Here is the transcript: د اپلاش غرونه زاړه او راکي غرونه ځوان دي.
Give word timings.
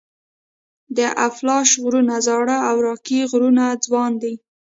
د 0.97 0.99
اپلاش 1.27 1.69
غرونه 1.83 2.15
زاړه 2.27 2.57
او 2.69 2.75
راکي 2.87 3.19
غرونه 3.31 3.63
ځوان 3.85 4.11
دي. 4.21 4.33